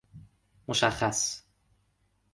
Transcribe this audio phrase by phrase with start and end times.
[0.67, 1.43] مشخص